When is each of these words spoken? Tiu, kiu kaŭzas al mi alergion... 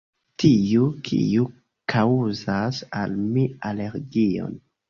Tiu, 0.43 0.85
kiu 1.09 1.45
kaŭzas 1.95 2.83
al 3.03 3.17
mi 3.37 3.47
alergion... 3.73 4.61